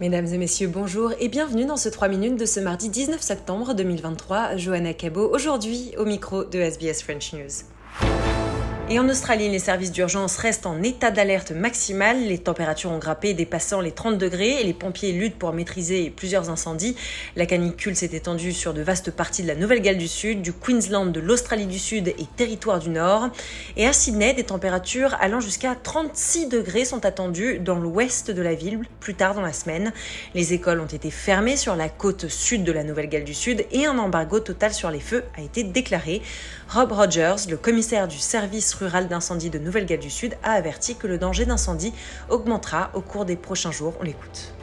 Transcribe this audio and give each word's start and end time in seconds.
Mesdames 0.00 0.26
et 0.26 0.38
messieurs, 0.38 0.66
bonjour 0.66 1.12
et 1.20 1.28
bienvenue 1.28 1.66
dans 1.66 1.76
ce 1.76 1.88
3 1.88 2.08
minutes 2.08 2.36
de 2.36 2.46
ce 2.46 2.58
mardi 2.58 2.88
19 2.88 3.20
septembre 3.20 3.74
2023. 3.74 4.56
Johanna 4.56 4.92
Cabot, 4.92 5.30
aujourd'hui 5.32 5.92
au 5.96 6.04
micro 6.04 6.42
de 6.42 6.58
SBS 6.58 7.00
French 7.04 7.32
News. 7.32 7.73
Et 8.90 8.98
en 8.98 9.08
Australie, 9.08 9.48
les 9.48 9.60
services 9.60 9.92
d'urgence 9.92 10.36
restent 10.36 10.66
en 10.66 10.82
état 10.82 11.10
d'alerte 11.10 11.52
maximale. 11.52 12.26
Les 12.26 12.36
températures 12.36 12.90
ont 12.90 12.98
grimpé 12.98 13.32
dépassant 13.32 13.80
les 13.80 13.92
30 13.92 14.18
degrés 14.18 14.60
et 14.60 14.64
les 14.64 14.74
pompiers 14.74 15.12
luttent 15.12 15.38
pour 15.38 15.54
maîtriser 15.54 16.12
plusieurs 16.14 16.50
incendies. 16.50 16.94
La 17.34 17.46
canicule 17.46 17.96
s'est 17.96 18.10
étendue 18.12 18.52
sur 18.52 18.74
de 18.74 18.82
vastes 18.82 19.10
parties 19.10 19.42
de 19.42 19.48
la 19.48 19.54
Nouvelle-Galles 19.54 19.96
du 19.96 20.06
Sud, 20.06 20.42
du 20.42 20.52
Queensland, 20.52 21.06
de 21.06 21.20
l'Australie 21.20 21.66
du 21.66 21.78
Sud 21.78 22.08
et 22.08 22.26
territoire 22.36 22.78
du 22.78 22.90
Nord. 22.90 23.30
Et 23.78 23.86
à 23.86 23.94
Sydney, 23.94 24.34
des 24.34 24.44
températures 24.44 25.16
allant 25.18 25.40
jusqu'à 25.40 25.74
36 25.74 26.50
degrés 26.50 26.84
sont 26.84 27.06
attendues 27.06 27.60
dans 27.60 27.78
l'ouest 27.78 28.30
de 28.30 28.42
la 28.42 28.54
ville 28.54 28.80
plus 29.00 29.14
tard 29.14 29.34
dans 29.34 29.40
la 29.40 29.54
semaine. 29.54 29.94
Les 30.34 30.52
écoles 30.52 30.80
ont 30.80 30.84
été 30.84 31.10
fermées 31.10 31.56
sur 31.56 31.74
la 31.74 31.88
côte 31.88 32.28
sud 32.28 32.64
de 32.64 32.72
la 32.72 32.84
Nouvelle-Galles 32.84 33.24
du 33.24 33.34
Sud 33.34 33.64
et 33.72 33.86
un 33.86 33.96
embargo 33.96 34.40
total 34.40 34.74
sur 34.74 34.90
les 34.90 35.00
feux 35.00 35.24
a 35.38 35.40
été 35.40 35.64
déclaré. 35.64 36.20
Rob 36.68 36.92
Rogers, 36.92 37.48
le 37.48 37.56
commissaire 37.56 38.08
du 38.08 38.18
service 38.18 38.74
rural 38.74 39.06
d'incendie 39.06 39.50
de 39.50 39.58
Nouvelle-Galles 39.58 40.00
du 40.00 40.10
Sud 40.10 40.34
a 40.42 40.52
averti 40.52 40.96
que 40.96 41.06
le 41.06 41.18
danger 41.18 41.44
d'incendie 41.44 41.92
augmentera 42.28 42.90
au 42.94 43.00
cours 43.00 43.24
des 43.24 43.36
prochains 43.36 43.70
jours. 43.70 43.94
On 44.00 44.02
l'écoute. 44.02 44.54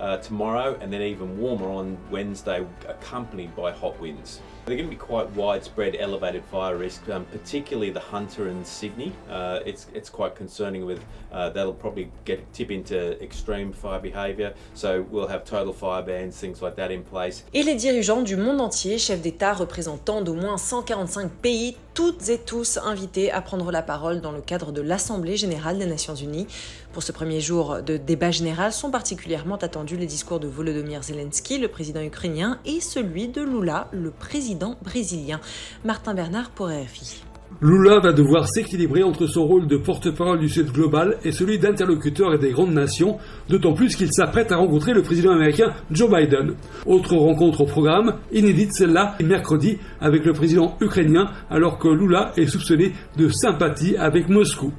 Uh, 0.00 0.18
tomorrow 0.18 0.78
and 0.80 0.92
then 0.92 1.02
even 1.02 1.38
warmer 1.38 1.68
on 1.68 1.96
Wednesday, 2.10 2.64
accompanied 2.88 3.54
by 3.54 3.72
hot 3.72 3.98
winds. 4.00 4.40
They're 4.66 4.76
going 4.76 4.90
to 4.90 4.94
be 4.94 5.00
quite 5.00 5.30
widespread 5.30 5.96
elevated 5.98 6.44
fire 6.44 6.76
risk, 6.76 7.08
um, 7.08 7.24
particularly 7.32 7.90
the 7.90 8.00
Hunter 8.00 8.48
and 8.48 8.66
Sydney. 8.66 9.12
Uh, 9.30 9.60
it's, 9.64 9.86
it's 9.94 10.10
quite 10.10 10.34
concerning 10.34 10.84
with 10.84 11.02
uh, 11.32 11.48
that'll 11.48 11.72
probably 11.72 12.10
get 12.26 12.52
tip 12.52 12.70
into 12.70 13.18
extreme 13.22 13.72
fire 13.72 13.98
behaviour. 13.98 14.52
So 14.74 15.06
we'll 15.10 15.26
have 15.26 15.46
total 15.46 15.72
fire 15.72 16.02
bans, 16.02 16.38
things 16.38 16.60
like 16.60 16.76
that 16.76 16.90
in 16.90 17.02
place. 17.02 17.44
Et 17.54 17.62
les 17.62 17.76
dirigeants 17.76 18.20
du 18.20 18.36
monde 18.36 18.60
entier, 18.60 18.98
chefs 18.98 19.22
d'État 19.22 19.54
représentant 19.54 20.20
d'au 20.20 20.34
moins 20.34 20.58
145 20.58 21.30
pays, 21.30 21.78
toutes 21.94 22.28
et 22.28 22.36
tous 22.38 22.76
invités 22.76 23.32
à 23.32 23.40
prendre 23.40 23.72
la 23.72 23.80
parole 23.80 24.20
dans 24.20 24.32
le 24.32 24.42
cadre 24.42 24.70
de 24.70 24.82
l'Assemblée 24.82 25.38
générale 25.38 25.78
des 25.78 25.86
Nations 25.86 26.14
Unies. 26.14 26.46
Pour 26.92 27.02
ce 27.02 27.12
premier 27.12 27.40
jour 27.40 27.82
de 27.82 27.96
débat 27.96 28.30
général 28.30 28.72
sont 28.72 28.90
particulièrement 28.90 29.56
attendus 29.56 29.87
les 29.96 30.06
discours 30.06 30.40
de 30.40 30.48
Volodymyr 30.48 31.02
Zelensky, 31.02 31.58
le 31.58 31.68
président 31.68 32.02
ukrainien, 32.02 32.58
et 32.64 32.80
celui 32.80 33.28
de 33.28 33.42
Lula, 33.42 33.88
le 33.92 34.10
président 34.10 34.76
brésilien. 34.82 35.40
Martin 35.84 36.14
Bernard 36.14 36.50
pour 36.50 36.68
RFI. 36.68 37.22
Lula 37.60 37.98
va 37.98 38.12
devoir 38.12 38.48
s'équilibrer 38.48 39.02
entre 39.02 39.26
son 39.26 39.44
rôle 39.44 39.66
de 39.66 39.76
porte-parole 39.76 40.38
du 40.38 40.48
Sud 40.48 40.70
global 40.70 41.16
et 41.24 41.32
celui 41.32 41.58
d'interlocuteur 41.58 42.38
des 42.38 42.50
grandes 42.50 42.72
nations, 42.72 43.18
d'autant 43.48 43.72
plus 43.72 43.96
qu'il 43.96 44.12
s'apprête 44.12 44.52
à 44.52 44.58
rencontrer 44.58 44.92
le 44.92 45.02
président 45.02 45.32
américain 45.32 45.72
Joe 45.90 46.08
Biden. 46.08 46.54
Autre 46.86 47.16
rencontre 47.16 47.62
au 47.62 47.66
programme, 47.66 48.14
inédite 48.32 48.74
celle-là, 48.74 49.16
mercredi, 49.24 49.78
avec 50.00 50.24
le 50.24 50.34
président 50.34 50.76
ukrainien, 50.80 51.30
alors 51.50 51.78
que 51.78 51.88
Lula 51.88 52.32
est 52.36 52.46
soupçonné 52.46 52.92
de 53.16 53.28
sympathie 53.28 53.96
avec 53.96 54.28
Moscou. 54.28 54.72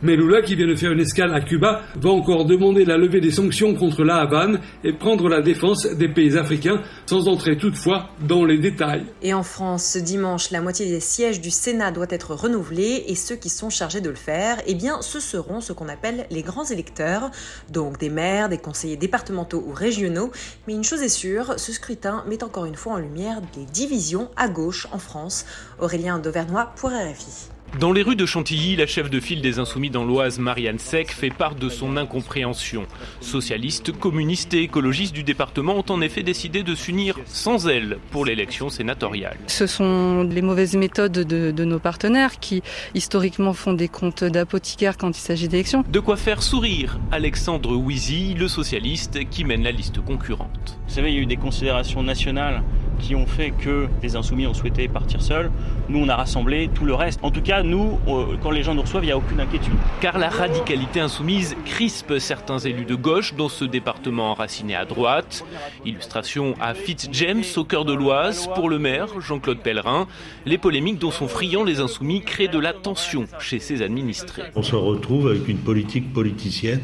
Mais 0.00 0.16
Lula, 0.16 0.40
qui 0.40 0.54
vient 0.54 0.68
de 0.68 0.74
faire 0.74 0.92
une 0.92 1.00
escale 1.00 1.34
à 1.34 1.40
Cuba, 1.42 1.82
va 1.96 2.10
encore 2.10 2.46
demander 2.46 2.86
la 2.86 2.96
levée 2.96 3.20
des 3.20 3.30
sanctions 3.30 3.74
contre 3.74 4.04
la 4.04 4.16
Havane 4.16 4.60
et 4.84 4.94
prendre 4.94 5.28
la 5.28 5.42
défense 5.42 5.86
des 5.86 6.08
pays 6.08 6.38
africains, 6.38 6.80
sans 7.04 7.28
entrer 7.28 7.58
toutefois 7.58 8.08
dans 8.26 8.46
les 8.46 8.58
détails. 8.58 9.04
Et 9.22 9.34
en 9.34 9.42
France, 9.42 9.84
ce 9.84 9.98
dimanche, 9.98 10.50
la 10.50 10.62
moitié 10.62 10.86
des 10.86 11.00
sièges 11.00 11.40
du 11.40 11.50
Sénat 11.50 11.90
doit 11.90 12.06
être 12.12 12.34
renouvelés 12.34 13.04
et 13.06 13.14
ceux 13.14 13.36
qui 13.36 13.48
sont 13.48 13.70
chargés 13.70 14.00
de 14.00 14.10
le 14.10 14.16
faire, 14.16 14.60
eh 14.66 14.74
bien, 14.74 15.02
ce 15.02 15.20
seront 15.20 15.60
ce 15.60 15.72
qu'on 15.72 15.88
appelle 15.88 16.26
les 16.30 16.42
grands 16.42 16.64
électeurs, 16.64 17.30
donc 17.70 17.98
des 17.98 18.10
maires, 18.10 18.48
des 18.48 18.58
conseillers 18.58 18.96
départementaux 18.96 19.62
ou 19.66 19.72
régionaux. 19.72 20.30
Mais 20.66 20.74
une 20.74 20.84
chose 20.84 21.02
est 21.02 21.08
sûre, 21.08 21.54
ce 21.58 21.72
scrutin 21.72 22.24
met 22.26 22.42
encore 22.42 22.64
une 22.64 22.76
fois 22.76 22.94
en 22.94 22.98
lumière 22.98 23.40
des 23.54 23.64
divisions 23.64 24.30
à 24.36 24.48
gauche 24.48 24.86
en 24.92 24.98
France. 24.98 25.44
Aurélien 25.78 26.18
Dauvernois 26.18 26.72
pour 26.76 26.90
RFI. 26.90 27.51
Dans 27.80 27.90
les 27.90 28.02
rues 28.02 28.16
de 28.16 28.26
Chantilly, 28.26 28.76
la 28.76 28.86
chef 28.86 29.08
de 29.08 29.18
file 29.18 29.40
des 29.40 29.58
Insoumis 29.58 29.88
dans 29.88 30.04
l'Oise, 30.04 30.38
Marianne 30.38 30.78
Sec, 30.78 31.10
fait 31.10 31.30
part 31.30 31.54
de 31.54 31.70
son 31.70 31.96
incompréhension. 31.96 32.84
Socialistes, 33.22 33.92
communistes 33.92 34.52
et 34.52 34.62
écologistes 34.62 35.14
du 35.14 35.22
département 35.22 35.76
ont 35.76 35.84
en 35.88 36.02
effet 36.02 36.22
décidé 36.22 36.62
de 36.62 36.74
s'unir 36.74 37.18
sans 37.24 37.68
elle 37.68 37.96
pour 38.10 38.26
l'élection 38.26 38.68
sénatoriale. 38.68 39.38
Ce 39.46 39.66
sont 39.66 40.22
les 40.22 40.42
mauvaises 40.42 40.76
méthodes 40.76 41.12
de, 41.12 41.50
de, 41.50 41.64
nos 41.64 41.78
partenaires 41.78 42.40
qui 42.40 42.62
historiquement 42.94 43.54
font 43.54 43.72
des 43.72 43.88
comptes 43.88 44.22
d'apothicaire 44.22 44.98
quand 44.98 45.16
il 45.16 45.20
s'agit 45.20 45.48
d'élections. 45.48 45.82
De 45.88 46.00
quoi 46.00 46.18
faire 46.18 46.42
sourire 46.42 47.00
Alexandre 47.10 47.74
Ouizy, 47.74 48.34
le 48.34 48.48
socialiste 48.48 49.26
qui 49.30 49.44
mène 49.44 49.62
la 49.62 49.72
liste 49.72 50.04
concurrente. 50.04 50.78
Vous 50.86 50.94
savez, 50.94 51.10
il 51.10 51.14
y 51.14 51.18
a 51.18 51.22
eu 51.22 51.26
des 51.26 51.36
considérations 51.36 52.02
nationales 52.02 52.62
qui 53.02 53.14
ont 53.14 53.26
fait 53.26 53.50
que 53.50 53.88
les 54.02 54.16
insoumis 54.16 54.46
ont 54.46 54.54
souhaité 54.54 54.88
partir 54.88 55.20
seuls. 55.20 55.50
Nous, 55.88 55.98
on 55.98 56.08
a 56.08 56.16
rassemblé 56.16 56.70
tout 56.74 56.86
le 56.86 56.94
reste. 56.94 57.20
En 57.22 57.30
tout 57.30 57.42
cas, 57.42 57.62
nous, 57.62 57.98
euh, 58.08 58.36
quand 58.42 58.50
les 58.50 58.62
gens 58.62 58.74
nous 58.74 58.82
reçoivent, 58.82 59.02
il 59.04 59.08
n'y 59.08 59.12
a 59.12 59.18
aucune 59.18 59.40
inquiétude. 59.40 59.74
Car 60.00 60.18
la 60.18 60.30
radicalité 60.30 61.00
insoumise 61.00 61.54
crispe 61.66 62.18
certains 62.18 62.58
élus 62.58 62.86
de 62.86 62.94
gauche 62.94 63.34
dans 63.34 63.48
ce 63.48 63.64
département 63.64 64.30
enraciné 64.30 64.74
à 64.74 64.84
droite. 64.84 65.44
Illustration 65.84 66.54
à 66.60 66.74
Fitzjames, 66.74 67.42
au 67.56 67.64
cœur 67.64 67.84
de 67.84 67.92
l'Oise, 67.92 68.48
pour 68.54 68.70
le 68.70 68.78
maire, 68.78 69.20
Jean-Claude 69.20 69.58
Pellerin. 69.58 70.06
Les 70.46 70.58
polémiques 70.58 70.98
dont 70.98 71.10
sont 71.10 71.28
friands 71.28 71.64
les 71.64 71.80
insoumis 71.80 72.22
créent 72.22 72.48
de 72.48 72.58
la 72.58 72.72
tension 72.72 73.26
chez 73.40 73.58
ses 73.58 73.82
administrés. 73.82 74.44
On 74.54 74.62
se 74.62 74.76
retrouve 74.76 75.28
avec 75.28 75.48
une 75.48 75.58
politique 75.58 76.12
politicienne, 76.12 76.80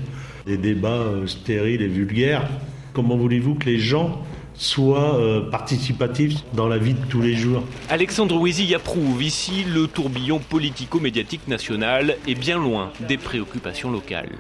des 0.46 0.56
débats 0.56 0.88
euh, 0.88 1.26
stériles 1.26 1.82
et 1.82 1.88
vulgaires. 1.88 2.48
Comment 2.92 3.16
voulez-vous 3.16 3.54
que 3.54 3.66
les 3.66 3.78
gens 3.78 4.22
soit 4.58 5.14
euh, 5.18 5.48
participatif 5.50 6.34
dans 6.52 6.68
la 6.68 6.78
vie 6.78 6.94
de 6.94 7.04
tous 7.06 7.22
les 7.22 7.34
jours. 7.34 7.62
Alexandre 7.88 8.36
Ouizy 8.36 8.74
approuve 8.74 9.22
ici 9.22 9.64
le 9.64 9.86
tourbillon 9.86 10.40
politico-médiatique 10.40 11.48
national 11.48 12.16
est 12.26 12.34
bien 12.34 12.58
loin 12.58 12.92
des 13.08 13.16
préoccupations 13.16 13.90
locales. 13.90 14.32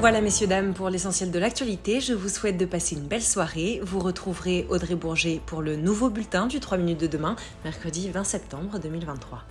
Voilà, 0.00 0.22
messieurs, 0.22 0.46
dames, 0.46 0.72
pour 0.72 0.88
l'essentiel 0.88 1.30
de 1.30 1.38
l'actualité. 1.38 2.00
Je 2.00 2.14
vous 2.14 2.30
souhaite 2.30 2.56
de 2.56 2.64
passer 2.64 2.96
une 2.96 3.06
belle 3.06 3.22
soirée. 3.22 3.80
Vous 3.84 3.98
retrouverez 3.98 4.66
Audrey 4.70 4.94
Bourget 4.94 5.42
pour 5.44 5.60
le 5.60 5.76
nouveau 5.76 6.08
bulletin 6.08 6.46
du 6.46 6.58
3 6.58 6.78
minutes 6.78 7.02
de 7.02 7.06
demain, 7.06 7.36
mercredi 7.64 8.08
20 8.08 8.24
septembre 8.24 8.78
2023. 8.78 9.44